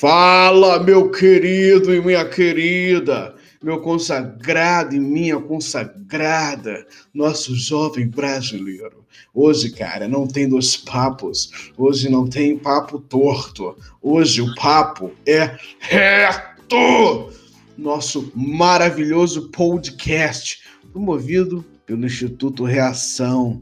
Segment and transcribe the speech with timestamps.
[0.00, 9.04] Fala, meu querido e minha querida, meu consagrado e minha consagrada, nosso jovem brasileiro.
[9.34, 11.70] Hoje, cara, não tem dois papos.
[11.76, 13.76] Hoje não tem papo torto.
[14.00, 17.30] Hoje o papo é reto.
[17.76, 20.62] Nosso maravilhoso podcast,
[20.92, 23.60] promovido pelo Instituto Reação.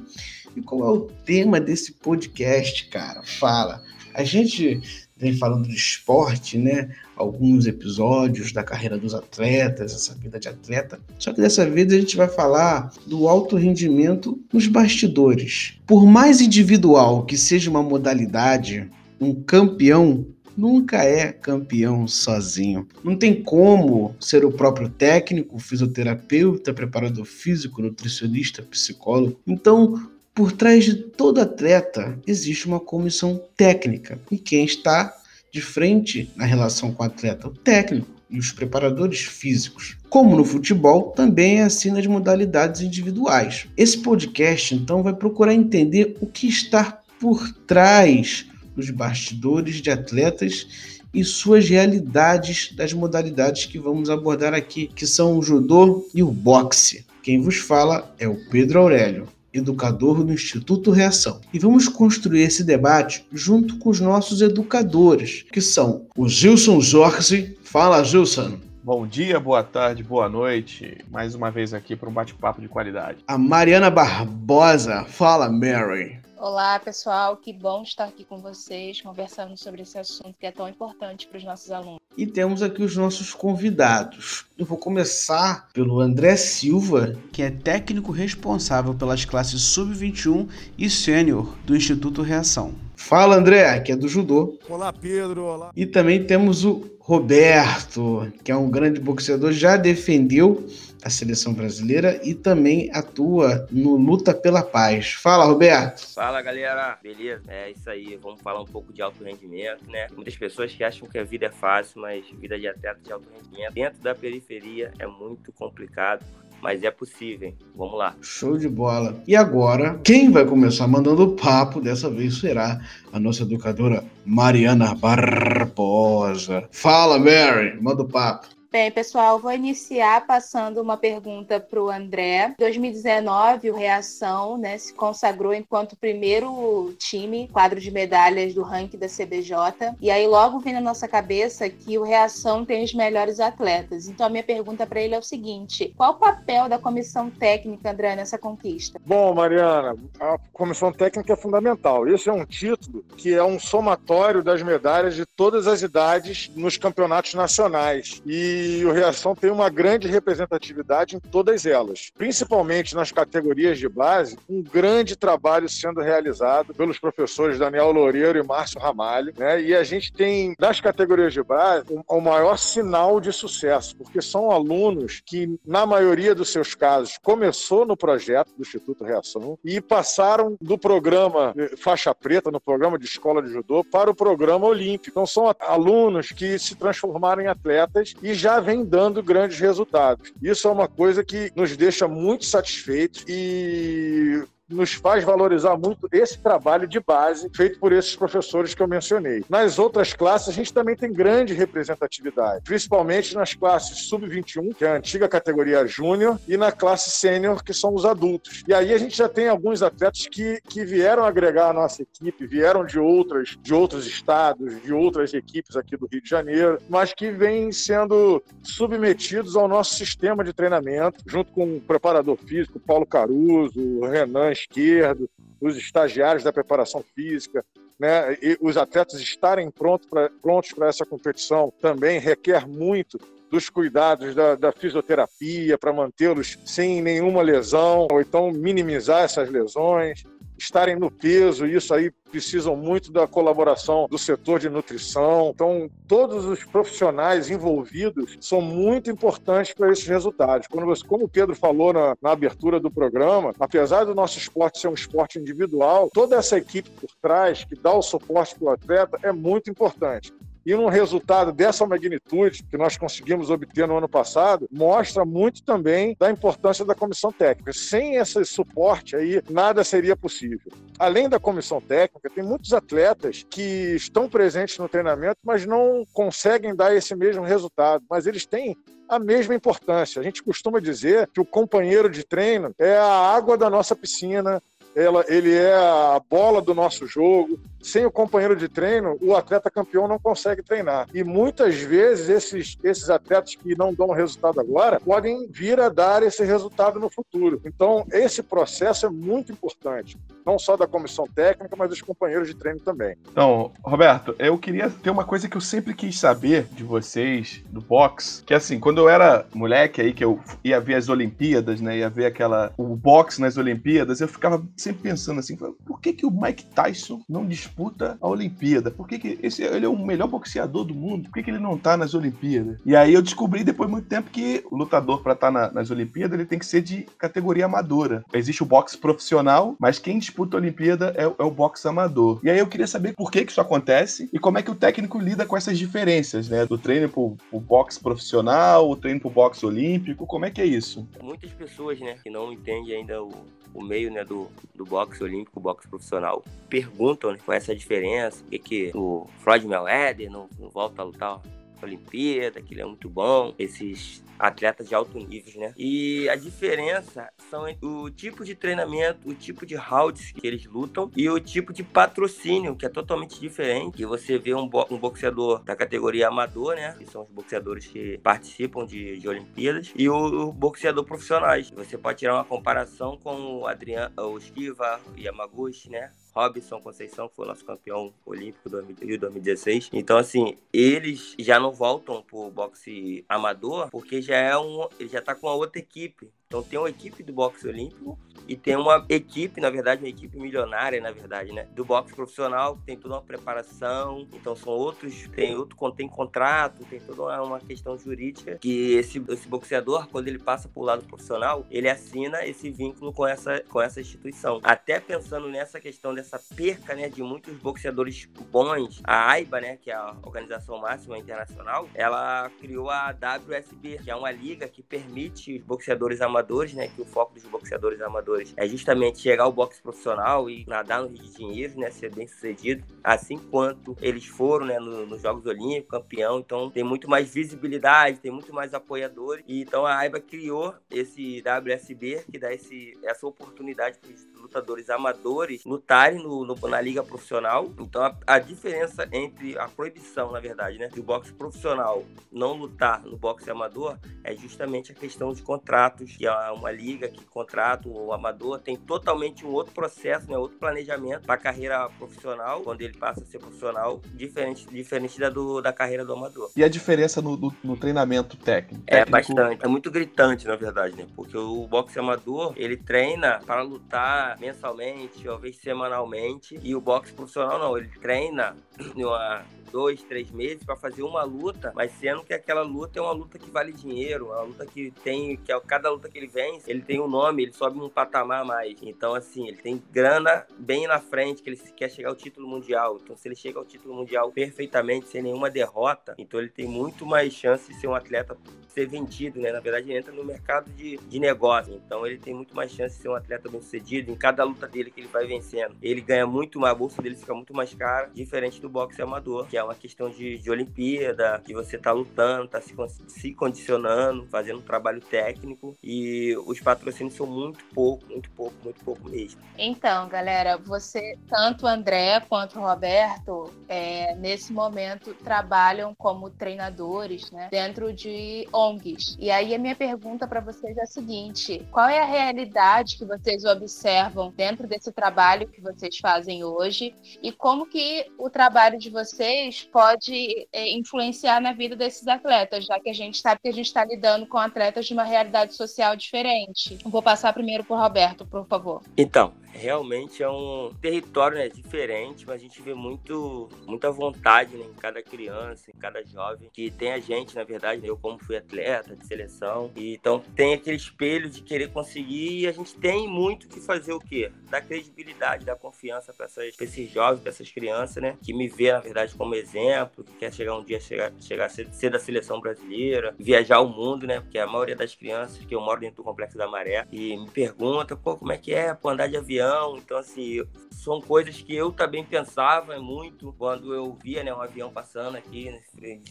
[0.54, 3.24] E qual é o tema desse podcast, cara?
[3.24, 3.82] Fala.
[4.14, 4.80] A gente
[5.18, 6.90] vem falando de esporte, né?
[7.16, 11.00] Alguns episódios da carreira dos atletas, essa vida de atleta.
[11.18, 15.74] Só que dessa vez a gente vai falar do alto rendimento nos bastidores.
[15.86, 18.88] Por mais individual que seja uma modalidade,
[19.20, 20.24] um campeão
[20.56, 22.86] nunca é campeão sozinho.
[23.04, 29.38] Não tem como ser o próprio técnico, fisioterapeuta, preparador físico, nutricionista, psicólogo.
[29.46, 34.20] Então, por trás de todo atleta existe uma comissão técnica.
[34.30, 35.12] E quem está
[35.50, 37.48] de frente na relação com o atleta?
[37.48, 39.96] O técnico e os preparadores físicos.
[40.08, 43.66] Como no futebol, também é assim nas modalidades individuais.
[43.76, 51.00] Esse podcast, então, vai procurar entender o que está por trás dos bastidores de atletas
[51.12, 56.30] e suas realidades das modalidades que vamos abordar aqui, que são o judô e o
[56.30, 57.04] boxe.
[57.24, 61.40] Quem vos fala é o Pedro Aurélio educador do Instituto Reação.
[61.52, 67.56] E vamos construir esse debate junto com os nossos educadores, que são o Gilson Jorge.
[67.62, 68.58] Fala, Gilson.
[68.82, 71.04] Bom dia, boa tarde, boa noite.
[71.10, 73.18] Mais uma vez aqui para um bate-papo de qualidade.
[73.26, 75.04] A Mariana Barbosa.
[75.04, 76.17] Fala, Mary.
[76.40, 77.36] Olá, pessoal.
[77.36, 81.36] Que bom estar aqui com vocês, conversando sobre esse assunto que é tão importante para
[81.36, 81.98] os nossos alunos.
[82.16, 84.46] E temos aqui os nossos convidados.
[84.56, 91.56] Eu vou começar pelo André Silva, que é técnico responsável pelas classes sub-21 e sênior
[91.66, 92.72] do Instituto Reação.
[92.94, 94.58] Fala, André, que é do judô.
[94.68, 95.42] Olá, Pedro.
[95.42, 95.72] Olá.
[95.74, 100.66] E também temos o Roberto, que é um grande boxeador, já defendeu
[101.02, 105.12] a seleção brasileira e também atua no Luta pela Paz.
[105.12, 106.14] Fala, Roberto.
[106.14, 106.98] Fala, galera.
[107.02, 107.42] Beleza?
[107.48, 108.18] É isso aí.
[108.22, 110.08] Vamos falar um pouco de alto rendimento, né?
[110.14, 113.26] Muitas pessoas que acham que a vida é fácil, mas vida de atleta de alto
[113.34, 116.24] rendimento dentro da periferia é muito complicado.
[116.60, 117.56] Mas é possível, hein?
[117.76, 118.16] Vamos lá.
[118.20, 119.22] Show de bola.
[119.28, 122.80] E agora, quem vai começar mandando o papo dessa vez será
[123.12, 126.68] a nossa educadora Mariana Barbosa.
[126.72, 128.57] Fala, Mary, manda o papo.
[128.70, 132.48] Bem, pessoal, vou iniciar passando uma pergunta para o André.
[132.48, 138.98] Em 2019, o Reação né, se consagrou enquanto primeiro time, quadro de medalhas do ranking
[138.98, 139.96] da CBJ.
[140.02, 144.06] E aí logo vem na nossa cabeça que o Reação tem os melhores atletas.
[144.06, 147.90] Então a minha pergunta para ele é o seguinte: qual o papel da comissão técnica,
[147.90, 149.00] André, nessa conquista?
[149.06, 152.06] Bom, Mariana, a comissão técnica é fundamental.
[152.06, 156.76] Esse é um título que é um somatório das medalhas de todas as idades nos
[156.76, 158.20] campeonatos nacionais.
[158.26, 163.88] E e o Reação tem uma grande representatividade em todas elas, principalmente nas categorias de
[163.88, 169.60] base, um grande trabalho sendo realizado pelos professores Daniel Loureiro e Márcio Ramalho, né?
[169.60, 174.50] E a gente tem nas categorias de base o maior sinal de sucesso, porque são
[174.50, 180.56] alunos que na maioria dos seus casos começou no projeto do Instituto Reação e passaram
[180.60, 185.10] do programa faixa preta, no programa de escola de judô, para o programa olímpico.
[185.10, 190.32] Então são alunos que se transformaram em atletas e já já vem dando grandes resultados.
[190.40, 196.38] Isso é uma coisa que nos deixa muito satisfeitos e nos faz valorizar muito esse
[196.38, 199.44] trabalho de base feito por esses professores que eu mencionei.
[199.48, 204.88] Nas outras classes, a gente também tem grande representatividade, principalmente nas classes sub-21, que é
[204.88, 208.62] a antiga categoria júnior, e na classe sênior, que são os adultos.
[208.66, 212.46] E aí a gente já tem alguns atletas que, que vieram agregar a nossa equipe,
[212.46, 217.14] vieram de outras, de outros estados, de outras equipes aqui do Rio de Janeiro, mas
[217.14, 223.06] que vêm sendo submetidos ao nosso sistema de treinamento, junto com o preparador físico Paulo
[223.06, 225.28] Caruso, Renan esquerdo,
[225.60, 227.64] os estagiários da preparação física,
[227.98, 233.18] né, e os atletas estarem pronto pra, prontos para essa competição também requer muito
[233.50, 240.22] dos cuidados da, da fisioterapia para mantê-los sem nenhuma lesão, ou então minimizar essas lesões.
[240.58, 245.52] Estarem no peso, isso aí precisam muito da colaboração do setor de nutrição.
[245.54, 250.66] Então, todos os profissionais envolvidos são muito importantes para esses resultados.
[250.66, 254.78] Quando você, como o Pedro falou na, na abertura do programa, apesar do nosso esporte
[254.78, 258.70] ser um esporte individual, toda essa equipe por trás que dá o suporte para o
[258.70, 260.32] atleta é muito importante.
[260.68, 266.14] E um resultado dessa magnitude que nós conseguimos obter no ano passado mostra muito também
[266.20, 267.72] da importância da comissão técnica.
[267.72, 270.70] Sem esse suporte aí, nada seria possível.
[270.98, 276.76] Além da comissão técnica, tem muitos atletas que estão presentes no treinamento, mas não conseguem
[276.76, 278.04] dar esse mesmo resultado.
[278.10, 278.76] Mas eles têm
[279.08, 280.20] a mesma importância.
[280.20, 284.62] A gente costuma dizer que o companheiro de treino é a água da nossa piscina,
[284.98, 287.58] ela, ele é a bola do nosso jogo.
[287.80, 291.06] Sem o companheiro de treino, o atleta campeão não consegue treinar.
[291.14, 296.24] E muitas vezes esses, esses atletas que não dão resultado agora podem vir a dar
[296.24, 297.60] esse resultado no futuro.
[297.64, 302.54] Então, esse processo é muito importante, não só da comissão técnica, mas dos companheiros de
[302.54, 303.16] treino também.
[303.30, 307.80] Então, Roberto, eu queria ter uma coisa que eu sempre quis saber de vocês, do
[307.80, 311.98] boxe, que assim, quando eu era moleque aí, que eu ia ver as Olimpíadas, né,
[311.98, 316.24] ia ver aquela, o boxe nas Olimpíadas, eu ficava sempre pensando assim, por que, que
[316.24, 318.90] o Mike Tyson não disputa a Olimpíada?
[318.90, 321.24] Por que, que esse, ele é o melhor boxeador do mundo?
[321.24, 322.80] Por que, que ele não tá nas Olimpíadas?
[322.86, 325.70] E aí eu descobri depois de muito tempo que o lutador para estar tá na,
[325.70, 328.24] nas Olimpíadas ele tem que ser de categoria amadora.
[328.32, 332.40] Existe o boxe profissional, mas quem disputa a Olimpíada é, é o boxe amador.
[332.42, 334.74] E aí eu queria saber por que, que isso acontece e como é que o
[334.74, 336.64] técnico lida com essas diferenças, né?
[336.64, 340.66] Do treino pro, pro boxe profissional, o treino pro boxe olímpico, como é que é
[340.66, 341.06] isso?
[341.22, 343.32] Muitas pessoas, né, que não entendem ainda o,
[343.74, 348.42] o meio né, do, do boxe olímpico, boxe profissional, perguntam né, qual é essa diferença,
[348.42, 351.42] por que, que o Floyd Mayweather não, não volta a lutar
[351.82, 355.74] Olimpíada, que ele é muito bom, esses atletas de alto nível, né?
[355.76, 361.10] E a diferença são o tipo de treinamento, o tipo de rounds que eles lutam
[361.16, 364.04] e o tipo de patrocínio, que é totalmente diferente.
[364.04, 366.94] Você vê um, bo um boxeador da categoria amador, né?
[366.96, 371.70] Que são os boxeadores que participam de, de Olimpíadas, e o, o boxeador profissionais.
[371.70, 376.12] Você pode tirar uma comparação com o Adriano, o Esquiva, Yamaguchi, né?
[376.34, 378.68] Robson Conceição, foi nosso campeão olímpico
[379.00, 379.90] Rio 2016.
[379.92, 384.88] Então, assim, eles já não voltam pro boxe amador, porque já é um.
[384.98, 386.30] Ele já tá com a outra equipe.
[386.48, 388.18] Então tem uma equipe do boxe olímpico
[388.48, 391.68] e tem uma equipe, na verdade, uma equipe milionária, na verdade, né?
[391.74, 394.26] Do boxe profissional, tem toda uma preparação.
[394.32, 399.46] Então são outros, tem outro, tem contrato, tem toda uma questão jurídica que esse, esse
[399.46, 404.00] boxeador, quando ele passa pro lado profissional, ele assina esse vínculo com essa, com essa
[404.00, 404.58] instituição.
[404.62, 409.90] Até pensando nessa questão dessa perca, né, de muitos boxeadores bons, a AIBA, né, que
[409.90, 415.58] é a Organização Máxima Internacional, ela criou a WSB, que é uma liga que permite
[415.58, 416.88] os boxeadores amadores amadores, né?
[416.88, 421.08] Que o foco dos boxeadores amadores é justamente chegar ao boxe profissional e nadar no
[421.08, 421.90] Rio de Dinheiro, né?
[421.90, 424.78] Ser bem sucedido, assim quanto eles foram, né?
[424.78, 426.38] No, nos Jogos Olímpicos, campeão.
[426.38, 429.44] Então tem muito mais visibilidade, tem muito mais apoiadores.
[429.46, 434.88] E então a AIBA criou esse WSB que dá esse, essa oportunidade para os lutadores
[434.88, 437.72] amadores lutarem no, no, na liga profissional.
[437.78, 443.02] Então a, a, diferença entre a proibição, na verdade, né, do boxe profissional não lutar
[443.02, 447.88] no boxe amador é justamente a questão de contratos e é uma liga que contrata
[447.88, 452.80] o amador, tem totalmente um outro processo, né, outro planejamento para a carreira profissional, quando
[452.82, 456.50] ele passa a ser profissional, diferente, diferente da, do, da carreira do amador.
[456.56, 458.82] E a diferença no, no, no treinamento técnico?
[458.86, 461.06] É bastante, é muito gritante, na verdade, né?
[461.14, 467.58] Porque o boxe amador, ele treina para lutar mensalmente, talvez semanalmente, e o boxe profissional
[467.58, 468.56] não, ele treina
[468.94, 473.12] numa dois, três meses para fazer uma luta, mas sendo que aquela luta é uma
[473.12, 476.70] luta que vale dinheiro, uma luta que tem, que é cada luta que ele vence,
[476.70, 478.76] ele tem um nome, ele sobe um patamar mais.
[478.82, 482.98] Então, assim, ele tem grana bem na frente, que ele quer chegar ao título mundial.
[483.02, 487.06] Então, se ele chega ao título mundial perfeitamente, sem nenhuma derrota, então ele tem muito
[487.06, 488.36] mais chance de ser um atleta
[488.68, 489.50] ser vendido, né?
[489.50, 491.74] Na verdade, ele entra no mercado de, de negócio.
[491.74, 494.10] Então, ele tem muito mais chance de ser um atleta bem sucedido.
[494.10, 497.16] Em cada luta dele que ele vai vencendo, ele ganha muito mais, a bolsa dele
[497.16, 501.40] fica muito mais cara, diferente do boxe amador, que é uma questão de, de Olimpíada,
[501.44, 502.74] que você tá lutando, tá se,
[503.08, 506.07] se condicionando, fazendo um trabalho técnico e
[506.46, 509.40] os patrocínios são muito pouco, muito pouco, muito pouco mesmo.
[509.56, 517.30] Então, galera, você, tanto o André quanto o Roberto, é, nesse momento trabalham como treinadores,
[517.30, 519.16] né, dentro de ONGs.
[519.18, 523.04] E aí a minha pergunta para vocês é a seguinte: qual é a realidade que
[523.04, 528.90] vocês observam dentro desse trabalho que vocês fazem hoje e como que o trabalho de
[528.90, 533.52] vocês pode é, influenciar na vida desses atletas, já que a gente sabe que a
[533.52, 536.78] gente está lidando com atletas de uma realidade social diferente.
[536.84, 538.82] Vou passar primeiro pro Roberto, por favor.
[538.96, 544.64] Então, realmente é um território né, diferente, mas a gente vê muito, muita vontade né,
[544.64, 548.36] em cada criança, em cada jovem, que tem a gente, na verdade, eu como fui
[548.36, 553.08] atleta de seleção, e então tem aquele espelho de querer conseguir e a gente tem
[553.08, 554.30] muito que fazer o quê?
[554.50, 556.26] Dar credibilidade, dar confiança para
[556.60, 560.32] esses jovens, para essas crianças, né, que me vê, na verdade, como exemplo, que quer
[560.32, 564.20] chegar um dia, chegar, chegar a ser, ser da seleção brasileira, viajar o mundo, né,
[564.20, 567.28] porque a maioria das crianças, que eu moro dentro do Complexo da Maré, e me
[567.30, 569.37] pergunta, como é que é, pô, andar de avião,
[569.76, 574.70] então, assim, são coisas que eu também pensava muito quando eu via, né, um avião
[574.70, 575.50] passando aqui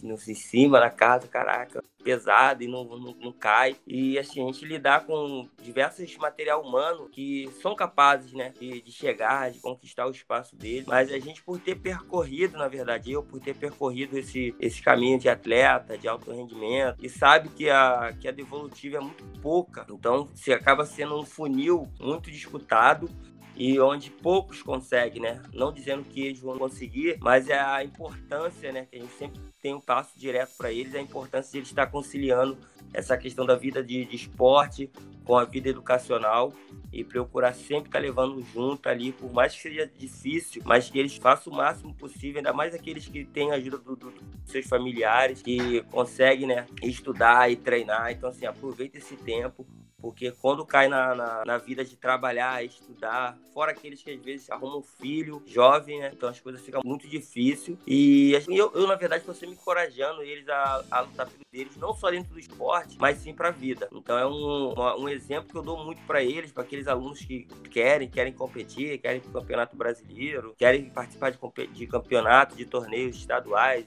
[0.04, 3.76] no, em cima da casa, caraca, pesado e não, não, não, cai.
[3.86, 8.92] E assim, a gente lidar com diversos material humano que são capazes, né, de, de,
[8.92, 10.86] chegar, de conquistar o espaço dele.
[10.88, 15.20] Mas a gente, por ter percorrido, na verdade, eu, por ter percorrido esse, esse caminho
[15.20, 19.86] de atleta, de alto rendimento, e sabe que a, que a devolutiva é muito pouca.
[19.90, 23.10] Então, se acaba sendo um funil muito disputado
[23.58, 25.42] e onde poucos conseguem, né?
[25.52, 28.86] Não dizendo que eles vão conseguir, mas é a importância, né?
[28.86, 31.70] Que a gente sempre tem um passo direto para eles, é a importância de eles
[31.70, 32.58] estar conciliando
[32.94, 34.92] essa questão da vida de, de esporte
[35.26, 36.54] com a vida educacional
[36.94, 41.18] e procurar sempre estar levando junto ali, por mais que seja difícil, mas que eles
[41.18, 45.42] façam o máximo possível, ainda mais aqueles que têm ajuda do, do, dos seus familiares,
[45.42, 48.12] que conseguem, né, estudar e treinar.
[48.12, 49.68] Então, assim, aproveita esse tempo,
[50.00, 54.50] porque quando cai na, na, na, vida de trabalhar, estudar, fora aqueles que às vezes
[54.50, 56.12] arrumam um filho jovem, né?
[56.14, 57.78] Então as coisas ficam muito difíceis.
[57.86, 61.76] E assim, eu, eu, na verdade, estou sempre encorajando eles a, a lutar pelo deles,
[61.78, 63.90] não só dentro do esporte, mas sim para a vida.
[63.92, 67.20] Então é um, uma, um exemplo que eu dou muito para eles, para aqueles alunos
[67.20, 72.56] que querem, querem competir, querem ir para o Campeonato Brasileiro, querem participar de, de campeonatos,
[72.56, 73.86] de torneios estaduais,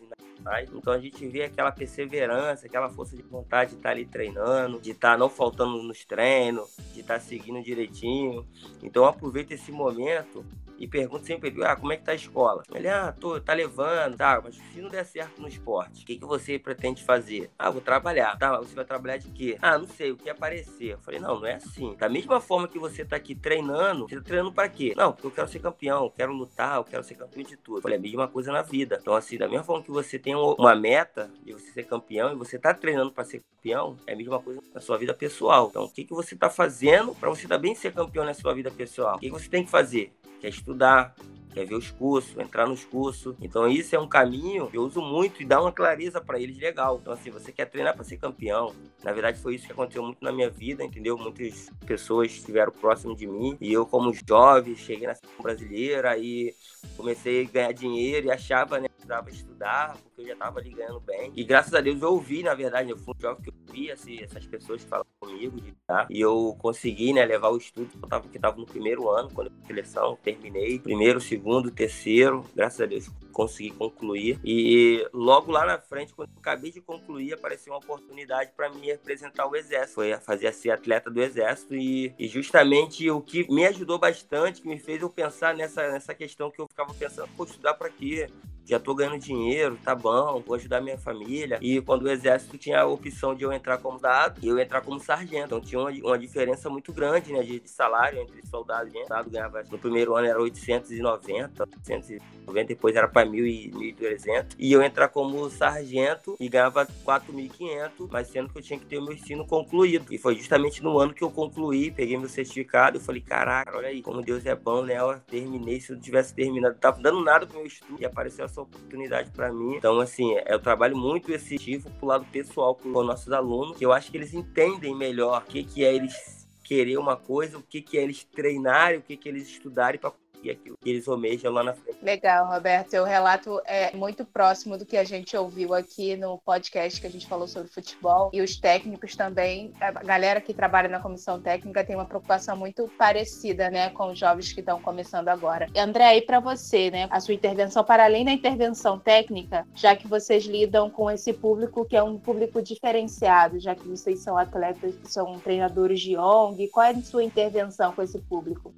[0.73, 4.81] então a gente vê aquela perseverança, aquela força de vontade de estar tá ali treinando,
[4.81, 8.47] de estar tá não faltando nos treinos, de estar tá seguindo direitinho.
[8.83, 10.45] Então aproveita esse momento
[10.81, 12.63] e pergunto sempre ah, como é que tá a escola?
[12.75, 16.17] Ele, ah, tô, tá levando, tá, mas se não der certo no esporte, o que,
[16.17, 17.51] que você pretende fazer?
[17.59, 18.39] Ah, vou trabalhar.
[18.39, 19.59] Tá, você vai trabalhar de quê?
[19.61, 20.93] Ah, não sei, o que aparecer.
[20.93, 21.95] Eu falei, não, não é assim.
[21.97, 24.95] Da mesma forma que você tá aqui treinando, você tá treinando para quê?
[24.97, 27.79] Não, porque eu quero ser campeão, eu quero lutar, eu quero ser campeão de tudo.
[27.79, 28.99] Eu falei, a mesma coisa na vida.
[29.03, 32.37] Então, assim, da mesma forma que você tem uma meta de você ser campeão e
[32.37, 35.69] você tá treinando para ser campeão, é a mesma coisa na sua vida pessoal.
[35.69, 38.71] Então, o que, que você tá fazendo para você também ser campeão na sua vida
[38.71, 39.17] pessoal?
[39.17, 40.11] O que, que você tem que fazer?
[40.41, 41.15] Quer estudar,
[41.53, 43.37] quer ver os cursos, entrar nos cursos.
[43.41, 46.59] Então isso é um caminho que eu uso muito e dá uma clareza para eles
[46.59, 46.99] legal.
[47.01, 48.75] Então assim, você quer treinar para ser campeão.
[49.03, 51.17] Na verdade foi isso que aconteceu muito na minha vida, entendeu?
[51.19, 56.55] Muitas pessoas estiveram próximo de mim e eu como jovem cheguei na seleção brasileira e
[56.97, 61.01] comecei a ganhar dinheiro e achava, né, precisava estudar, porque eu já estava ali ganhando
[61.01, 61.33] bem.
[61.35, 63.91] E graças a Deus eu ouvi, na verdade, eu fui um jovem que eu ouvi
[63.91, 65.75] assim, essas pessoas falam comigo, de,
[66.09, 69.49] e eu consegui, né, levar o estudo, eu tava, que estava no primeiro ano, quando
[69.49, 73.11] eu seleção, terminei, primeiro, segundo, terceiro, graças a Deus
[73.41, 74.39] consegui concluir.
[74.45, 78.87] E logo lá na frente, quando eu acabei de concluir, apareceu uma oportunidade para mim
[78.87, 79.95] representar o Exército.
[79.95, 84.69] Foi fazer ser atleta do Exército e, e, justamente o que me ajudou bastante, que
[84.69, 88.29] me fez eu pensar nessa, nessa questão que eu ficava pensando, pô, estudar para quê?
[88.67, 91.59] Já tô ganhando dinheiro, tá bom, vou ajudar minha família.
[91.61, 94.81] E quando o exército tinha a opção de eu entrar como soldado e eu entrar
[94.81, 95.47] como sargento.
[95.47, 99.31] Então tinha uma, uma diferença muito grande, né, de, de salário entre soldado e soldado
[99.31, 104.55] ganhava no primeiro ano era 890, 890, depois era para 1.300.
[104.59, 108.99] E eu entrar como sargento e ganhava 4.500, mas sendo que eu tinha que ter
[108.99, 110.13] o meu ensino concluído.
[110.13, 113.89] E foi justamente no ano que eu concluí, peguei meu certificado, eu falei, caraca, olha
[113.89, 114.99] aí, como Deus é bom, né?
[114.99, 118.63] Eu terminei, se eu tivesse terminado, tava dando nada pro meu estudo e apareceu essa
[118.63, 119.77] oportunidade para mim.
[119.77, 123.85] Então, assim, eu trabalho muito esse tipo pro lado pessoal com os nossos alunos, que
[123.85, 127.63] eu acho que eles entendem melhor o que, que é eles querer uma coisa, o
[127.63, 130.91] que, que é eles treinarem, o que, que é eles estudarem para e aquilo que
[130.91, 131.99] eles almejam lá na frente.
[132.03, 132.91] Legal, Roberto.
[132.91, 137.11] Seu relato é muito próximo do que a gente ouviu aqui no podcast que a
[137.11, 138.31] gente falou sobre futebol.
[138.33, 142.89] E os técnicos também, a galera que trabalha na comissão técnica tem uma preocupação muito
[142.99, 145.67] parecida, né, com os jovens que estão começando agora.
[145.77, 150.07] André, aí para você, né, a sua intervenção, para além da intervenção técnica, já que
[150.07, 154.95] vocês lidam com esse público que é um público diferenciado, já que vocês são atletas,
[155.05, 158.73] são treinadores de ONG, qual é a sua intervenção com esse público?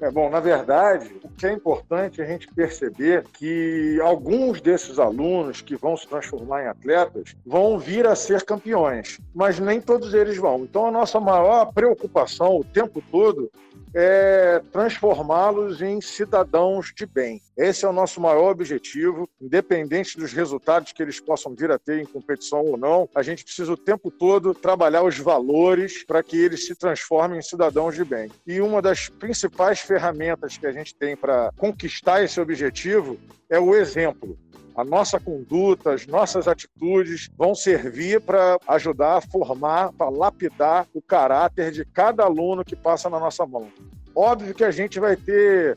[0.00, 4.98] É, bom, na verdade, o que é importante é a gente perceber que alguns desses
[4.98, 10.14] alunos que vão se transformar em atletas vão vir a ser campeões, mas nem todos
[10.14, 10.60] eles vão.
[10.60, 13.50] Então, a nossa maior preocupação o tempo todo
[13.94, 17.40] é transformá-los em cidadãos de bem.
[17.56, 22.00] Esse é o nosso maior objetivo, independente dos resultados que eles possam vir a ter
[22.00, 23.08] em competição ou não.
[23.14, 27.42] A gente precisa o tempo todo trabalhar os valores para que eles se transformem em
[27.42, 28.30] cidadãos de bem.
[28.46, 33.18] E uma das principais ferramentas que a gente tem para conquistar esse objetivo
[33.48, 34.38] é o exemplo
[34.80, 41.02] a nossa conduta, as nossas atitudes vão servir para ajudar a formar, para lapidar o
[41.02, 43.70] caráter de cada aluno que passa na nossa mão.
[44.14, 45.76] Óbvio que a gente vai ter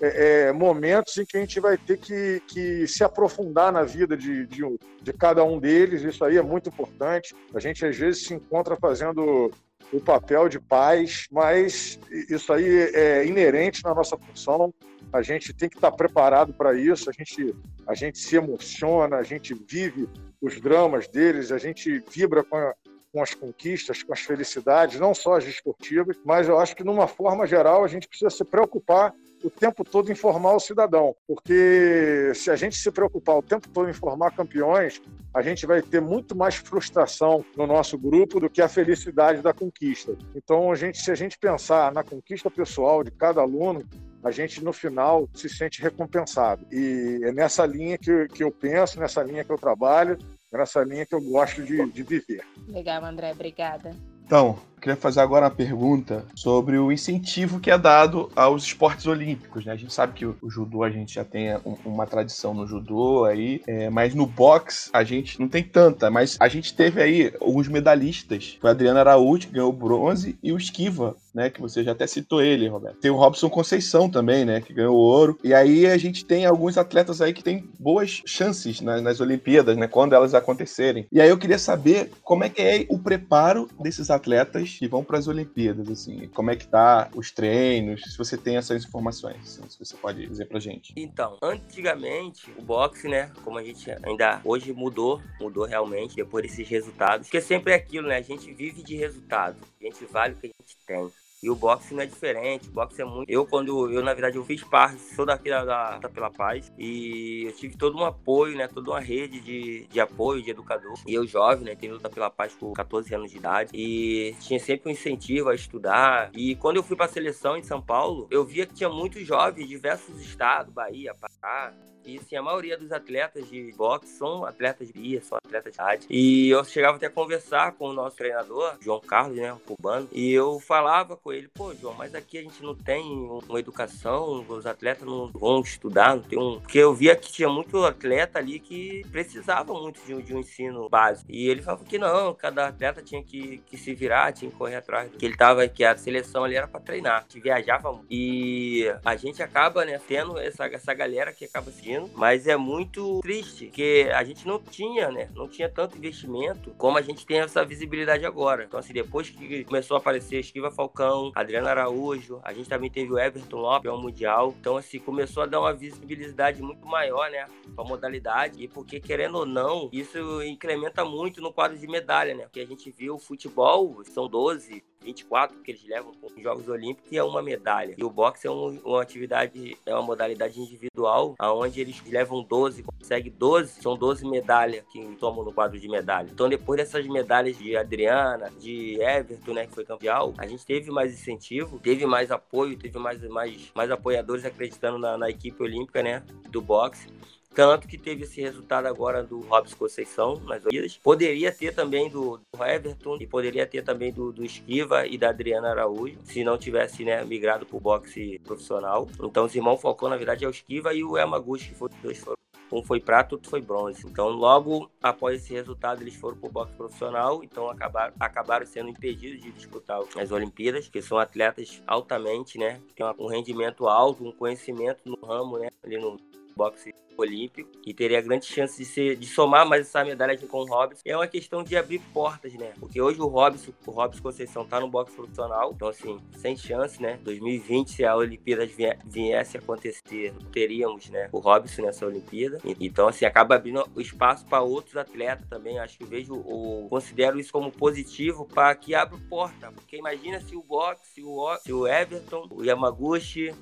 [0.00, 4.16] é, é, momentos em que a gente vai ter que, que se aprofundar na vida
[4.16, 4.62] de, de,
[5.00, 7.34] de, cada um deles, isso aí é muito importante.
[7.54, 9.50] A gente às vezes se encontra fazendo
[9.90, 14.74] o papel de pais, mas isso aí é inerente na nossa função
[15.12, 17.54] a gente tem que estar preparado para isso, a gente,
[17.86, 20.08] a gente se emociona, a gente vive
[20.40, 22.74] os dramas deles, a gente vibra com, a,
[23.12, 27.06] com as conquistas, com as felicidades, não só as esportivas, mas eu acho que, numa
[27.06, 29.14] forma geral, a gente precisa se preocupar
[29.44, 33.68] o tempo todo em formar o cidadão, porque se a gente se preocupar o tempo
[33.68, 35.02] todo em formar campeões,
[35.34, 39.52] a gente vai ter muito mais frustração no nosso grupo do que a felicidade da
[39.52, 40.16] conquista.
[40.34, 43.82] Então, a gente, se a gente pensar na conquista pessoal de cada aluno,
[44.24, 46.66] a gente no final se sente recompensado.
[46.70, 50.16] E é nessa linha que, que eu penso, nessa linha que eu trabalho,
[50.52, 52.44] é nessa linha que eu gosto de, de viver.
[52.68, 53.90] Legal, André, obrigada.
[54.24, 59.64] Então, queria fazer agora uma pergunta sobre o incentivo que é dado aos esportes olímpicos.
[59.64, 59.72] Né?
[59.72, 63.24] A gente sabe que o, judô a gente já tem um, uma tradição no judô
[63.24, 66.10] aí, é, mas no boxe a gente não tem tanta.
[66.10, 68.58] Mas a gente teve aí alguns medalhistas.
[68.60, 71.48] O Adriano Araújo que ganhou bronze e o Esquiva, né?
[71.48, 72.98] Que você já até citou ele, Roberto.
[73.00, 74.60] Tem o Robson Conceição também, né?
[74.60, 75.38] Que ganhou ouro.
[75.44, 79.76] E aí a gente tem alguns atletas aí que têm boas chances nas, nas Olimpíadas,
[79.76, 79.86] né?
[79.86, 81.06] Quando elas acontecerem.
[81.12, 85.04] E aí eu queria saber como é que é o preparo desses atletas que vão
[85.04, 89.36] para as Olimpíadas, assim, como é que tá os treinos, se você tem essas informações,
[89.36, 90.92] assim, se você pode dizer pra gente.
[90.96, 96.68] Então, antigamente, o boxe, né, como a gente ainda hoje mudou, mudou realmente depois desses
[96.68, 100.36] resultados, porque sempre é aquilo, né, a gente vive de resultado, a gente vale o
[100.36, 101.21] que a gente tem.
[101.42, 102.68] E o boxe não é diferente.
[102.68, 103.28] O boxe é muito.
[103.28, 103.90] Eu, quando.
[103.90, 106.72] Eu, na verdade, eu fiz parte, sou daqui da, da, Pela Paz.
[106.78, 108.68] E eu tive todo um apoio, né?
[108.68, 110.94] Toda uma rede de, de apoio, de educador.
[111.04, 111.74] E eu, jovem, né?
[111.74, 113.70] Tenho luta pela paz por 14 anos de idade.
[113.74, 116.30] E tinha sempre um incentivo a estudar.
[116.32, 119.26] E quando eu fui para a seleção em São Paulo, eu via que tinha muitos
[119.26, 124.44] jovens de diversos estados Bahia, Pará, e sim, a maioria dos atletas de boxe são
[124.44, 126.06] atletas de Bia, são atletas de rádio.
[126.10, 130.08] E eu chegava até a conversar com o nosso treinador, João Carlos, né, um cubano,
[130.12, 133.02] e eu falava com ele, pô, João, mas aqui a gente não tem
[133.48, 136.60] uma educação, os atletas não vão estudar, não tem um.
[136.60, 140.40] Porque eu via que tinha muito atleta ali que precisava muito de um, de um
[140.40, 141.30] ensino básico.
[141.30, 144.76] E ele falava que não, cada atleta tinha que, que se virar, tinha que correr
[144.76, 148.06] atrás que ele tava, que a seleção ali era para treinar, que viajava muito.
[148.10, 151.82] E a gente acaba, né, tendo essa, essa galera que acaba se
[152.14, 155.28] mas é muito triste que a gente não tinha, né?
[155.34, 158.64] Não tinha tanto investimento como a gente tem essa visibilidade agora.
[158.64, 163.12] Então, assim, depois que começou a aparecer Esquiva Falcão, Adriano Araújo, a gente também teve
[163.12, 164.54] o Everton Lopes, ao Mundial.
[164.58, 167.46] Então, assim, começou a dar uma visibilidade muito maior, né?
[167.74, 168.62] Pra modalidade.
[168.62, 172.44] E porque, querendo ou não, isso incrementa muito no quadro de medalha, né?
[172.44, 177.10] Porque a gente viu o futebol, são 12, 24 que eles levam os Jogos Olímpicos
[177.10, 177.94] e é uma medalha.
[177.96, 182.82] E o boxe é um, uma atividade, é uma modalidade individual, aonde eles levam 12,
[182.82, 186.28] conseguem 12, são 12 medalhas que tomam no quadro de medalha.
[186.32, 190.90] Então depois dessas medalhas de Adriana, de Everton, né, que foi campeão, a gente teve
[190.90, 196.02] mais incentivo, teve mais apoio, teve mais, mais, mais apoiadores acreditando na, na equipe olímpica,
[196.02, 197.08] né, do boxe.
[197.54, 200.98] Tanto que teve esse resultado agora do Robson Conceição nas Olimpíadas.
[200.98, 205.28] Poderia ter também do, do Everton e poderia ter também do, do Esquiva e da
[205.28, 209.08] Adriana Araújo, se não tivesse né, migrado para o boxe profissional.
[209.22, 212.18] Então, os irmãos Falcão, na verdade, é o Esquiva e o Emaguchi, que foi, dois
[212.18, 212.36] foram
[212.72, 214.06] um foi prata, outro foi bronze.
[214.06, 218.88] Então, logo após esse resultado, eles foram para o boxe profissional, então acabaram, acabaram sendo
[218.88, 224.24] impedidos de disputar as Olimpíadas, que são atletas altamente, né, que têm um rendimento alto,
[224.24, 226.18] um conhecimento no ramo, né, ali no,
[226.56, 230.64] boxe olímpico e teria grande chance de, ser, de somar mais essa medalha com o
[230.64, 231.00] Robson.
[231.04, 232.72] É uma questão de abrir portas, né?
[232.78, 237.00] Porque hoje o Robson, o Robson Conceição tá no boxe profissional, então assim, sem chance,
[237.00, 237.18] né?
[237.22, 238.68] 2020, se a Olimpíada
[239.04, 242.58] viesse a acontecer, teríamos, né, o Robson nessa Olimpíada.
[242.80, 245.78] Então assim, acaba abrindo o espaço para outros atletas também.
[245.78, 250.56] Acho que vejo ou considero isso como positivo para que abra porta, porque imagina se
[250.56, 253.52] o boxe, o, se o Everton, o Yamaguchi,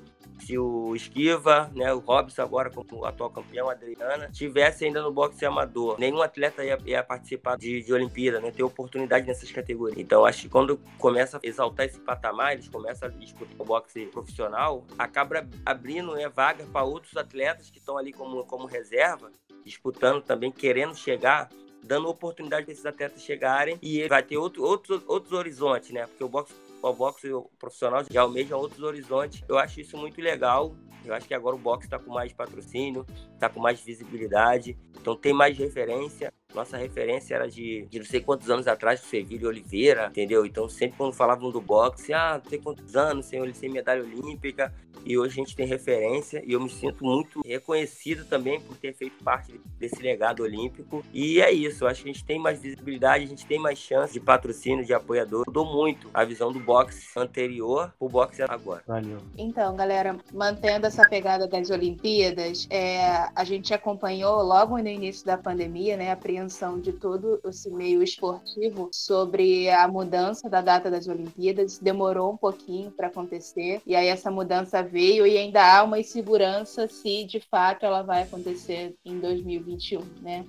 [0.41, 5.45] se o Esquiva, né, o Robson agora como atual campeão, Adriana, tivesse ainda no boxe
[5.45, 9.99] amador, nenhum atleta ia, ia participar de, de Olimpíada, né, ter oportunidade nessas categorias.
[9.99, 14.05] Então acho que quando começa a exaltar esse patamar, eles começam a disputar o boxe
[14.07, 19.31] profissional, acaba abrindo né, vaga para outros atletas que estão ali como, como reserva,
[19.63, 21.49] disputando também, querendo chegar
[21.83, 26.05] dando oportunidade para esses atletas chegarem e vai ter outro, outros, outros horizontes, né?
[26.05, 26.53] Porque o boxe
[26.89, 29.43] o boxe profissional já almeja outros horizontes.
[29.47, 30.75] Eu acho isso muito legal.
[31.03, 35.15] Eu acho que agora o boxe está com mais patrocínio, está com mais visibilidade, então
[35.15, 36.31] tem mais referência.
[36.53, 40.45] Nossa referência era de, de não sei quantos anos atrás, o Sevilho Oliveira, entendeu?
[40.45, 44.73] Então sempre quando falavam do boxe, ah, não sei quantos anos, sem, sem medalha olímpica,
[45.05, 48.93] e hoje a gente tem referência, e eu me sinto muito reconhecido também por ter
[48.93, 51.03] feito parte desse legado olímpico.
[51.11, 53.79] E é isso, eu acho que a gente tem mais visibilidade, a gente tem mais
[53.79, 55.43] chance de patrocínio, de apoiador.
[55.47, 58.83] Mudou muito a visão do boxe anterior pro boxe agora.
[58.87, 59.17] Valeu.
[59.37, 65.37] Então, galera, mantendo essa pegada das Olimpíadas, é, a gente acompanhou logo no início da
[65.37, 71.07] pandemia, né, a apreensão de todo esse meio esportivo sobre a mudança da data das
[71.07, 71.77] Olimpíadas.
[71.77, 76.87] Demorou um pouquinho para acontecer, e aí essa mudança veio e ainda há uma insegurança
[76.87, 80.45] se de fato ela vai acontecer em 2021, né?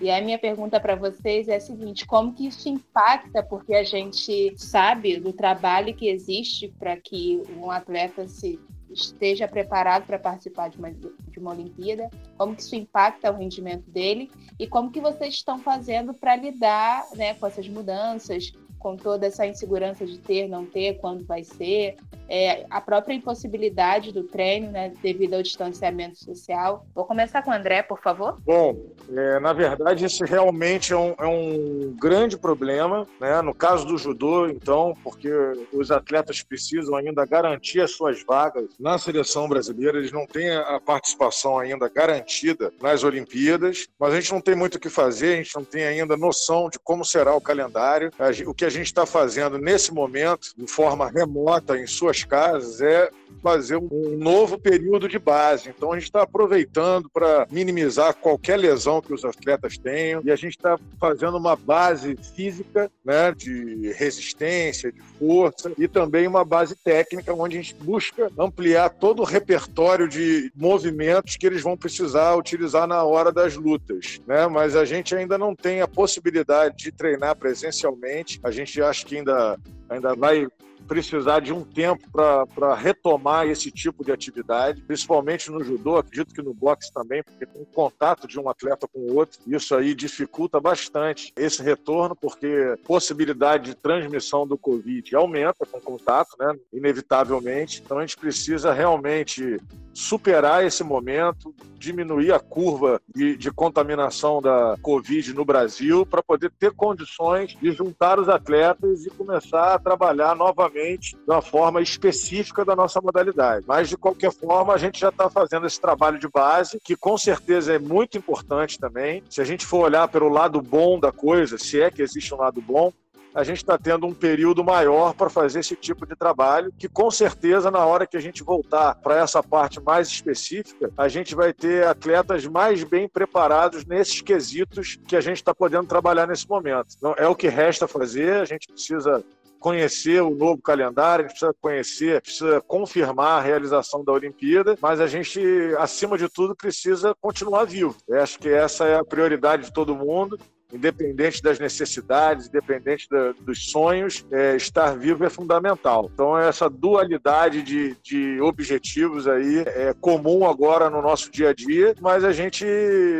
[0.00, 3.42] E a minha pergunta para vocês é a seguinte: como que isso impacta?
[3.42, 8.58] Porque a gente sabe do trabalho que existe para que um atleta se
[8.92, 13.88] esteja preparado para participar de uma, de uma Olimpíada, como que isso impacta o rendimento
[13.90, 19.26] dele e como que vocês estão fazendo para lidar né, com essas mudanças, com toda
[19.26, 21.96] essa insegurança de ter, não ter, quando vai ser,
[22.28, 26.86] é, a própria impossibilidade do treino, né, devido ao distanciamento social.
[26.94, 28.40] Vou começar com o André, por favor.
[28.44, 28.76] Bom,
[29.14, 33.42] é, na verdade, isso realmente é um, é um, grande problema, né?
[33.42, 35.28] No caso do judô, então, porque
[35.72, 40.80] os atletas precisam ainda garantir as suas vagas na seleção brasileira, eles não têm a
[40.80, 45.36] participação ainda garantida nas Olimpíadas, mas a gente não tem muito o que fazer, a
[45.36, 48.10] gente não tem ainda noção de como será o calendário.
[48.46, 53.10] O que a gente está fazendo nesse momento, de forma remota, em suas casas, é
[53.42, 55.70] fazer um novo período de base.
[55.70, 60.36] Então a gente está aproveitando para minimizar qualquer lesão que os atletas tenham e a
[60.36, 66.74] gente está fazendo uma base física, né, de resistência, de força e também uma base
[66.74, 72.34] técnica onde a gente busca ampliar todo o repertório de movimentos que eles vão precisar
[72.34, 74.46] utilizar na hora das lutas, né?
[74.46, 78.40] Mas a gente ainda não tem a possibilidade de treinar presencialmente.
[78.42, 80.46] A gente acha que ainda ainda vai
[80.90, 86.42] precisar de um tempo para retomar esse tipo de atividade, principalmente no judô, acredito que
[86.42, 90.58] no boxe também, porque tem contato de um atleta com o outro, isso aí dificulta
[90.58, 97.80] bastante esse retorno, porque possibilidade de transmissão do Covid aumenta com contato, né, inevitavelmente.
[97.84, 99.58] Então a gente precisa realmente
[99.94, 106.50] superar esse momento, diminuir a curva de, de contaminação da Covid no Brasil, para poder
[106.58, 112.64] ter condições de juntar os atletas e começar a trabalhar novamente de uma forma específica
[112.64, 113.64] da nossa modalidade.
[113.66, 117.16] Mas, de qualquer forma, a gente já está fazendo esse trabalho de base, que com
[117.16, 119.22] certeza é muito importante também.
[119.28, 122.38] Se a gente for olhar pelo lado bom da coisa, se é que existe um
[122.38, 122.92] lado bom,
[123.34, 127.10] a gente está tendo um período maior para fazer esse tipo de trabalho, que com
[127.10, 131.52] certeza, na hora que a gente voltar para essa parte mais específica, a gente vai
[131.52, 136.94] ter atletas mais bem preparados nesses quesitos que a gente está podendo trabalhar nesse momento.
[136.96, 139.24] Então, é o que resta fazer, a gente precisa
[139.60, 145.00] conhecer o novo calendário, a gente precisa conhecer, precisa confirmar a realização da Olimpíada, mas
[145.00, 145.40] a gente,
[145.78, 147.94] acima de tudo, precisa continuar vivo.
[148.08, 150.38] Eu acho que essa é a prioridade de todo mundo
[150.72, 156.10] independente das necessidades, independente da, dos sonhos, é, estar vivo é fundamental.
[156.12, 161.94] Então, essa dualidade de, de objetivos aí é comum agora no nosso dia a dia,
[162.00, 162.64] mas a gente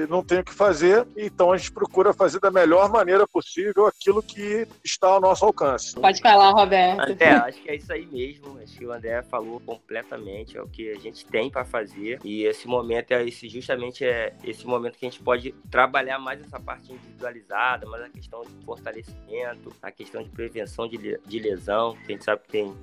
[0.09, 4.23] não tem o que fazer, então a gente procura fazer da melhor maneira possível aquilo
[4.23, 5.95] que está ao nosso alcance.
[5.95, 7.11] Pode falar, Roberto.
[7.11, 8.59] André, acho que é isso aí mesmo.
[8.63, 10.57] Acho que o André falou completamente.
[10.57, 12.19] É o que a gente tem para fazer.
[12.25, 16.41] E esse momento é esse justamente é esse momento que a gente pode trabalhar mais
[16.41, 17.40] essa parte individualizada
[17.87, 22.25] mas a questão de fortalecimento, a questão de prevenção de, de lesão, que a gente
[22.25, 22.75] sabe que tem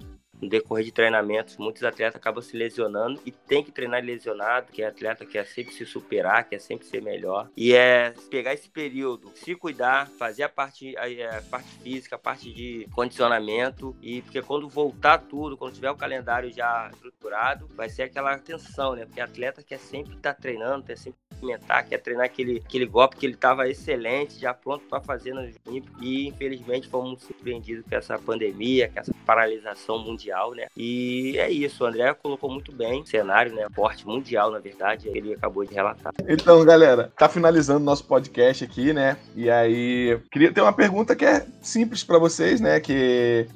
[0.41, 4.82] no decorrer de treinamentos, muitos atletas acabam se lesionando e tem que treinar lesionado, que
[4.82, 7.50] é atleta que é sempre se superar, que é sempre ser melhor.
[7.56, 12.19] E é pegar esse período, se cuidar, fazer a parte, a, a parte física, a
[12.19, 17.89] parte de condicionamento, e porque quando voltar tudo, quando tiver o calendário já estruturado, vai
[17.89, 19.06] ser aquela tensão, né?
[19.06, 23.17] Porque atleta quer sempre estar tá treinando, quer sempre alimentar, quer treinar aquele, aquele golpe
[23.17, 26.02] que ele estava excelente, já pronto para fazer no Olímpicos.
[26.02, 30.68] E infelizmente fomos surpreendidos com essa pandemia, com essa paralisação mundial, né?
[30.76, 33.68] E é isso, o André colocou muito bem o cenário, né?
[33.74, 36.13] Forte mundial, na verdade, ele acabou de relatar.
[36.28, 39.18] Então, galera, tá finalizando nosso podcast aqui, né?
[39.36, 42.80] E aí, queria ter uma pergunta que é simples para vocês, né?
[42.80, 43.48] Que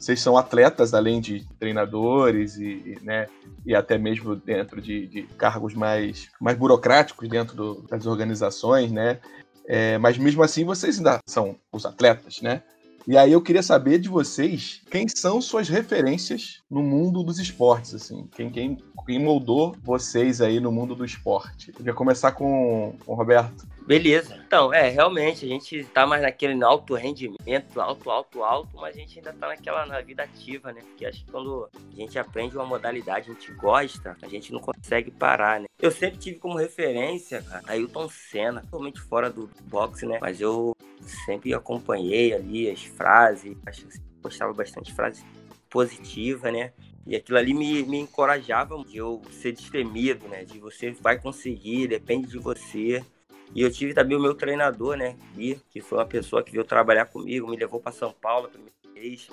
[0.00, 3.26] vocês são atletas, além de treinadores e, né,
[3.66, 9.18] e até mesmo dentro de, de cargos mais, mais burocráticos dentro do, das organizações, né?
[9.68, 12.62] É, mas mesmo assim vocês ainda são os atletas, né?
[13.06, 17.94] E aí eu queria saber de vocês quem são suas referências no mundo dos esportes,
[17.94, 21.72] assim, quem, quem, quem moldou vocês aí no mundo do esporte.
[21.78, 23.66] Eu ia começar com, com o Roberto.
[23.90, 24.40] Beleza.
[24.46, 28.98] Então, é, realmente, a gente tá mais naquele alto rendimento, alto, alto, alto, mas a
[29.00, 30.80] gente ainda tá naquela na vida ativa, né?
[30.80, 34.60] Porque acho que quando a gente aprende uma modalidade, a gente gosta, a gente não
[34.60, 35.66] consegue parar, né?
[35.82, 40.20] Eu sempre tive como referência, cara, Ailton Senna, totalmente fora do boxe, né?
[40.20, 40.76] Mas eu
[41.26, 45.24] sempre acompanhei ali as frases, acho que gostava bastante de frases
[45.68, 46.72] positivas, né?
[47.04, 50.44] E aquilo ali me, me encorajava de eu ser destemido, né?
[50.44, 53.04] De você vai conseguir, depende de você.
[53.54, 55.16] E eu tive também o meu treinador, né,
[55.70, 58.74] que foi uma pessoa que veio trabalhar comigo, me levou para São Paulo a primeira
[58.94, 59.28] vez.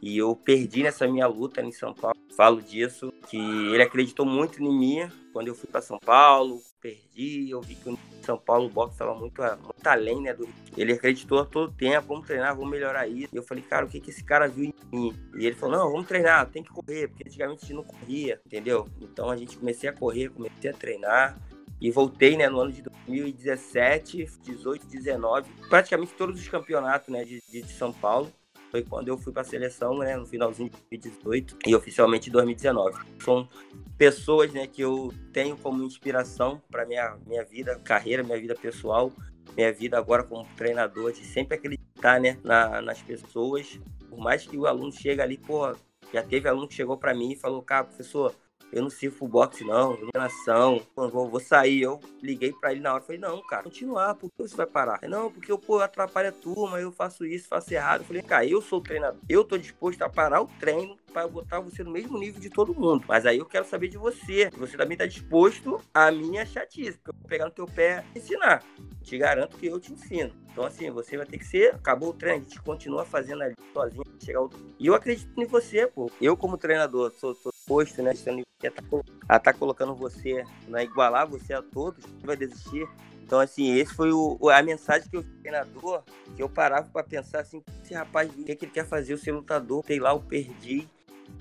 [0.00, 2.16] E eu perdi nessa minha luta em São Paulo.
[2.36, 7.50] Falo disso, que ele acreditou muito em mim quando eu fui para São Paulo, perdi,
[7.50, 10.32] eu vi que o São Paulo o boxe estava muito, muito além, né?
[10.32, 10.48] Do...
[10.76, 13.28] Ele acreditou a todo tempo, vamos treinar, vamos melhorar isso.
[13.32, 15.14] E eu falei, cara, o que, que esse cara viu em mim?
[15.36, 18.40] E ele falou, não, vamos treinar, tem que correr, porque antigamente a gente não corria,
[18.46, 18.88] entendeu?
[19.00, 21.38] Então a gente comecei a correr, comecei a treinar.
[21.80, 27.40] E voltei, né, no ano de 2017, 18, 19, praticamente todos os campeonatos, né, de,
[27.48, 28.32] de São Paulo.
[28.70, 32.32] Foi quando eu fui para a seleção, né, no finalzinho de 2018 e oficialmente em
[32.32, 32.98] 2019.
[33.20, 33.48] São
[33.96, 39.10] pessoas, né, que eu tenho como inspiração para minha minha vida, carreira, minha vida pessoal,
[39.56, 43.80] minha vida agora como treinador, de sempre acreditar, né, na, nas pessoas.
[44.10, 45.74] Por mais que o aluno chegue ali, pô,
[46.12, 48.34] já teve aluno que chegou para mim e falou, cara, professor,
[48.72, 51.82] eu não sirvo boxe, não, nação, vou, vou sair.
[51.82, 55.00] Eu liguei pra ele na hora, falei, não, cara, continuar, por que você vai parar?
[55.08, 58.04] Não, porque eu, pô, atrapalho a turma, eu faço isso, faço errado.
[58.04, 61.60] Falei, cara, eu sou o treinador, eu tô disposto a parar o treino para botar
[61.60, 63.04] você no mesmo nível de todo mundo.
[63.08, 64.50] Mas aí eu quero saber de você.
[64.56, 68.18] Você também tá disposto a minha chatice, porque eu vou pegar no teu pé e
[68.18, 68.62] ensinar.
[69.02, 70.32] Te garanto que eu te ensino.
[70.50, 71.74] Então, assim, você vai ter que ser.
[71.74, 74.58] Acabou o treino, a gente continua fazendo ali sozinho, chegar outro.
[74.78, 76.10] E eu acredito em você, pô.
[76.20, 78.12] Eu, como treinador, sou, sou posto, né?
[78.12, 78.82] A tá,
[79.28, 82.88] a tá colocando você, né, igualar você a todos, vai desistir.
[83.28, 86.02] Então, assim, esse foi o, a mensagem que eu treinador,
[86.34, 89.12] que eu parava para pensar assim, esse rapaz, o que, é que ele quer fazer?
[89.12, 90.88] Eu ser lutador, sei lá, eu perdi.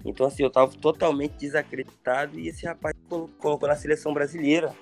[0.06, 2.96] Então, assim, eu tava totalmente desacreditado e esse rapaz
[3.38, 4.74] colocou na seleção brasileira.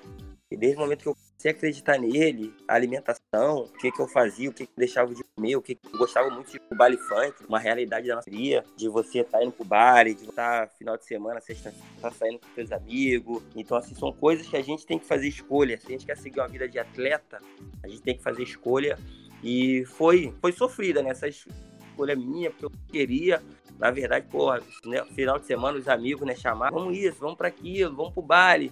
[0.51, 3.99] E desde o momento que eu comecei a acreditar nele, a alimentação, o que, que
[3.99, 6.51] eu fazia, o que, que eu deixava de comer, o que, que eu gostava muito
[6.51, 9.65] de pro baile funk, uma realidade da nossa vida, de você estar tá indo pro
[9.65, 13.41] baile, de estar tá, final de semana, sexta-feira, tá saindo com seus amigos.
[13.55, 15.79] Então, assim, são coisas que a gente tem que fazer escolha.
[15.79, 17.41] Se a gente quer seguir uma vida de atleta,
[17.83, 18.97] a gente tem que fazer escolha.
[19.43, 21.13] E foi, foi sofrida, né?
[21.95, 23.41] Escolha minha, porque eu queria,
[23.79, 24.53] na verdade, pô,
[24.85, 28.21] né, final de semana os amigos, né, chamar, vamos isso, vamos para aquilo, vamos pro
[28.21, 28.71] baile.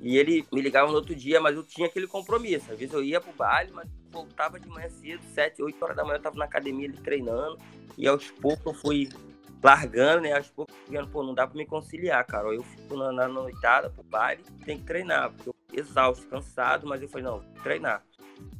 [0.00, 2.70] E ele me ligava no outro dia, mas eu tinha aquele compromisso.
[2.70, 6.04] Às vezes eu ia pro baile, mas voltava de manhã cedo, 7, 8 horas da
[6.04, 7.58] manhã eu tava na academia ali treinando.
[7.96, 9.08] E aos poucos eu fui
[9.62, 10.34] largando, né?
[10.34, 12.48] Aos poucos vendo, pô, não dá pra me conciliar, cara.
[12.48, 17.00] Eu fico na, na noitada pro baile, tem que treinar, porque eu exausto, cansado, mas
[17.00, 18.04] eu falei, não, treinar.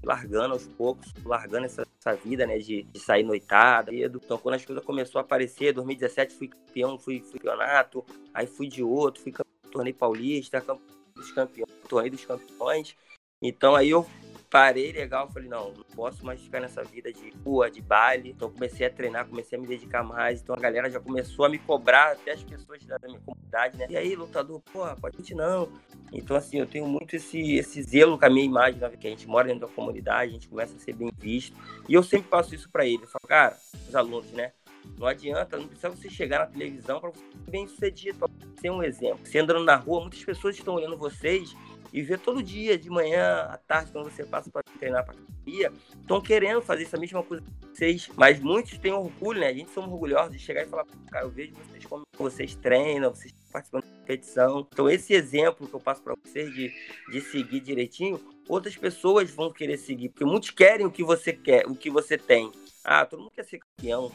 [0.03, 3.95] Largando aos poucos, largando essa, essa vida, né, de, de sair noitada.
[3.95, 8.69] Então, quando as coisas começaram a aparecer, 2017 fui campeão, fui, fui campeonato, aí fui
[8.69, 12.95] de outro, fui campeão, paulista, campeão dos campeões, torneio dos campeões.
[13.43, 14.07] Então aí eu
[14.51, 18.31] parei legal, falei, não posso mais ficar nessa vida de rua, de baile.
[18.31, 20.41] Então comecei a treinar, comecei a me dedicar mais.
[20.41, 23.87] Então a galera já começou a me cobrar, até as pessoas da minha comunidade, né?
[23.91, 25.69] E aí, lutador, porra, pode gente não.
[26.13, 28.89] Então, assim, eu tenho muito esse, esse zelo com a minha imagem, né?
[28.91, 31.57] que a gente mora dentro da comunidade, a gente começa a ser bem visto.
[31.89, 33.03] E eu sempre faço isso para eles.
[33.03, 33.57] Eu falo, cara,
[33.89, 34.53] os alunos, né?
[34.99, 38.29] Não adianta, não precisa você chegar na televisão para você ser bem sucedido, para
[38.61, 39.21] ser um exemplo.
[39.25, 41.57] Você andando na rua, muitas pessoas estão olhando vocês
[41.95, 45.73] e vê todo dia, de manhã, à tarde, quando você passa para treinar para academia,
[46.01, 49.47] estão querendo fazer essa mesma coisa que vocês, mas muitos têm orgulho, né?
[49.47, 53.15] A gente somos orgulhosos de chegar e falar, cara, eu vejo vocês como vocês treinam,
[53.15, 54.67] vocês participando de competição.
[54.73, 56.75] Então, esse exemplo que eu passo para vocês de,
[57.13, 61.65] de seguir direitinho, outras pessoas vão querer seguir, porque muitos querem o que você quer,
[61.69, 62.51] o que você tem.
[62.83, 64.11] Ah, todo mundo quer ser campeão,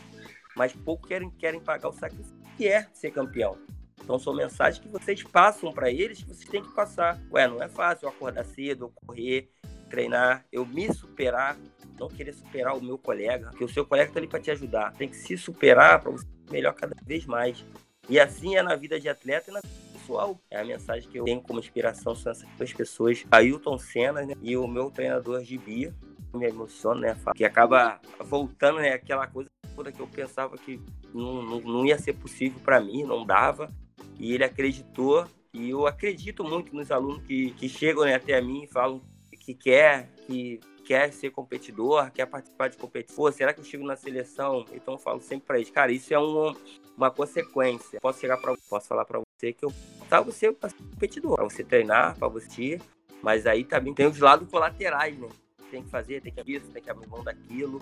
[0.54, 3.58] mas pouco querem, querem pagar o sacrifício que é ser campeão.
[4.04, 7.22] Então são mensagens que vocês passam para eles que vocês têm que passar.
[7.32, 9.50] Ué, não é fácil eu acordar cedo, eu correr,
[9.90, 11.58] treinar, eu me superar,
[12.00, 14.94] não querer superar o meu colega, porque o seu colega está ali para te ajudar.
[14.94, 17.64] Tem que se superar para você melhor cada vez mais.
[18.08, 20.40] E assim é na vida de atleta e na vida pessoal.
[20.50, 24.34] É a mensagem que eu tenho como inspiração são essas duas pessoas, Ailton Senna né,
[24.42, 25.94] e o meu treinador Gibi,
[26.34, 27.18] me emociona, né?
[27.36, 28.94] Que acaba voltando, né?
[28.94, 29.50] Aquela coisa
[29.94, 30.80] que eu pensava que
[31.14, 33.72] não, não, não ia ser possível para mim, não dava.
[34.20, 35.26] E ele acreditou.
[35.54, 39.02] E eu acredito muito nos alunos que, que chegam né, até mim e falam
[39.40, 43.32] que quer, que quer ser competidor, quer participar de competição.
[43.32, 44.66] será que eu chego na seleção?
[44.72, 46.54] Então eu falo sempre para eles, cara, isso é um,
[46.96, 48.00] uma consequência.
[48.00, 49.74] Posso chegar para posso falar para você que eu
[50.08, 52.80] tá você para ser competidor, para você treinar, para você,
[53.24, 55.30] mas aí também tem os lados colaterais, né?
[55.70, 57.82] tem que fazer, tem que isso, tem que abrir mão daquilo.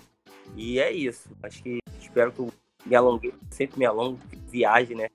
[0.56, 1.30] E é isso.
[1.42, 2.52] Acho que espero que eu
[2.86, 4.20] me alongue, sempre me alongo,
[4.50, 5.10] viagem, né?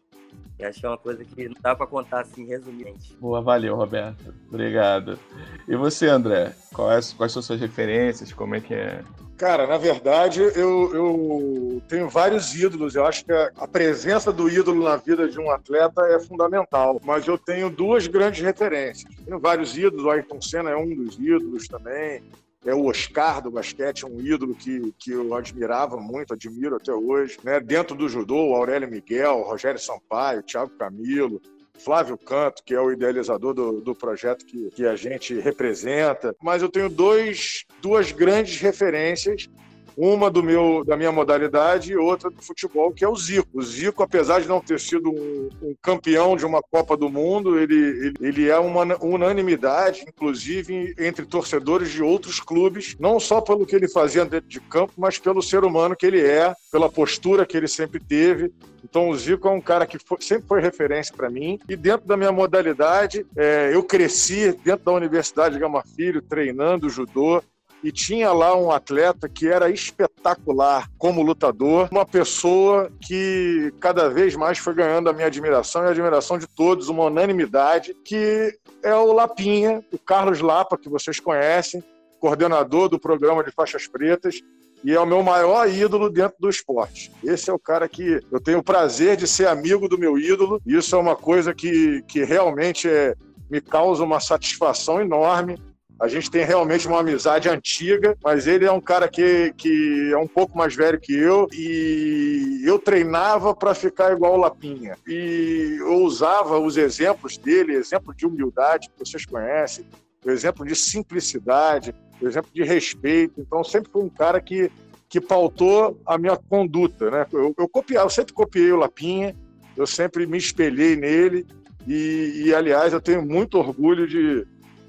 [0.63, 3.17] E acho que é uma coisa que não dá para contar assim, resumidamente.
[3.21, 4.33] Boa, valeu, Roberto.
[4.49, 5.19] Obrigado.
[5.67, 6.55] E você, André?
[6.73, 8.33] Quais, quais são suas referências?
[8.33, 9.03] Como é que é?
[9.37, 12.95] Cara, na verdade, eu, eu tenho vários ídolos.
[12.95, 17.01] Eu acho que a, a, presença do ídolo na vida de um atleta é fundamental.
[17.05, 19.13] Mas eu tenho duas grandes referências.
[19.25, 20.05] Tenho vários ídolos.
[20.05, 22.23] O Ayrton Senna é um dos ídolos também
[22.65, 27.39] é o Oscar do basquete, um ídolo que, que eu admirava muito, admiro até hoje.
[27.43, 27.61] Né?
[27.61, 31.41] Dentro do judô, o Aurélio Miguel, Rogério Sampaio, Thiago Camilo,
[31.79, 36.35] Flávio Canto, que é o idealizador do, do projeto que, que a gente representa.
[36.41, 39.49] Mas eu tenho dois, duas grandes referências
[39.97, 43.49] uma do meu, da minha modalidade e outra do futebol, que é o Zico.
[43.53, 47.59] O Zico, apesar de não ter sido um, um campeão de uma Copa do Mundo,
[47.59, 53.67] ele, ele, ele, é uma unanimidade, inclusive entre torcedores de outros clubes, não só pelo
[53.67, 57.47] que ele fazia dentro de campo, mas pelo ser humano que ele é, pela postura
[57.47, 58.53] que ele sempre teve.
[58.85, 61.59] Então, o Zico é um cara que foi, sempre foi referência para mim.
[61.69, 67.43] E dentro da minha modalidade, é, eu cresci dentro da Universidade Gama Filho, treinando judô
[67.83, 74.37] e tinha lá um atleta que era espetacular como lutador, uma pessoa que cada vez
[74.37, 78.95] mais foi ganhando a minha admiração e a admiração de todos, uma unanimidade, que é
[78.95, 81.83] o Lapinha, o Carlos Lapa, que vocês conhecem,
[82.21, 84.41] coordenador do programa de faixas pretas,
[84.85, 87.11] e é o meu maior ídolo dentro do esporte.
[87.23, 90.61] Esse é o cara que eu tenho o prazer de ser amigo do meu ídolo,
[90.67, 93.15] e isso é uma coisa que, que realmente é,
[93.51, 95.57] me causa uma satisfação enorme
[96.03, 100.17] a gente tem realmente uma amizade antiga, mas ele é um cara que, que é
[100.17, 104.97] um pouco mais velho que eu e eu treinava para ficar igual o Lapinha.
[105.07, 109.87] E eu usava os exemplos dele, exemplo de humildade que vocês conhecem,
[110.27, 113.41] exemplo de simplicidade, exemplo de respeito.
[113.41, 114.73] Então, sempre foi um cara que,
[115.09, 117.13] que pautou a minha conduta.
[117.13, 117.27] Né?
[117.33, 119.37] Eu, eu, copiava, eu sempre copiei o Lapinha,
[119.77, 121.47] eu sempre me espelhei nele.
[121.87, 124.45] E, e, aliás, eu tenho muito orgulho de,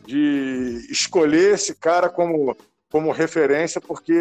[0.06, 2.56] de escolher esse cara como,
[2.92, 4.14] como referência, porque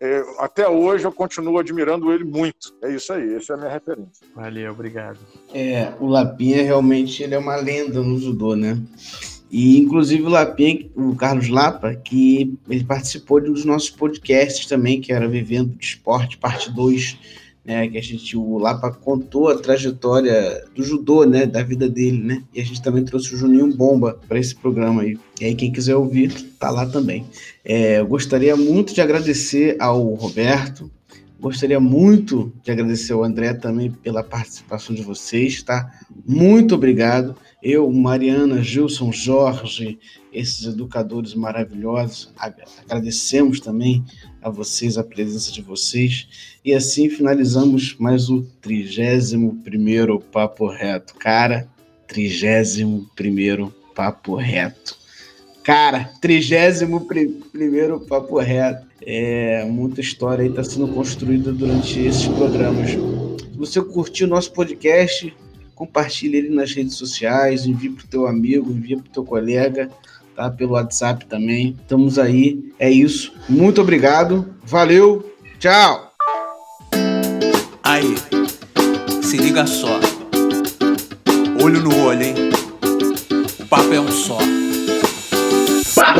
[0.00, 2.74] é, até hoje eu continuo admirando ele muito.
[2.82, 4.26] É isso aí, essa é a minha referência.
[4.34, 5.18] Valeu, obrigado.
[5.52, 8.80] É, o Lapinha realmente ele é uma lenda no judô, né?
[9.50, 14.66] E inclusive o Lapinha, o Carlos Lapa, que ele participou de um dos nossos podcasts
[14.66, 17.18] também, que era Vivendo de Esporte, parte 2
[17.64, 22.22] né, que a gente, o Lapa contou a trajetória do judô, né, da vida dele,
[22.22, 25.18] né, e a gente também trouxe o Juninho Bomba para esse programa aí.
[25.40, 27.26] E aí quem quiser ouvir, tá lá também.
[27.64, 30.90] É, eu gostaria muito de agradecer ao Roberto,
[31.38, 35.90] gostaria muito de agradecer ao André também pela participação de vocês, tá?
[36.26, 37.34] Muito obrigado.
[37.62, 39.98] Eu, Mariana, Gilson, Jorge,
[40.32, 44.02] esses educadores maravilhosos, agradecemos também
[44.40, 46.56] a vocês, a presença de vocês.
[46.64, 51.14] E assim finalizamos mais o 31 Papo Reto.
[51.16, 51.68] Cara,
[52.08, 53.06] 31
[53.94, 54.96] Papo Reto.
[55.62, 56.98] Cara, 31
[58.06, 58.88] Papo Reto.
[59.02, 62.90] É, muita história aí está sendo construída durante esses programas.
[63.54, 65.34] Você curtiu o nosso podcast,
[65.80, 69.88] compartilhe ele nas redes sociais, envie para o teu amigo, envie para o teu colega
[70.36, 70.50] tá?
[70.50, 71.74] Pelo WhatsApp também.
[71.80, 72.72] Estamos aí.
[72.78, 73.32] É isso.
[73.48, 74.54] Muito obrigado.
[74.62, 75.34] Valeu.
[75.58, 76.12] Tchau.
[77.82, 78.14] Aí,
[79.22, 79.98] se liga só.
[81.62, 82.34] Olho no olho, hein?
[83.58, 84.38] O papo é um só.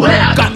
[0.00, 0.55] não.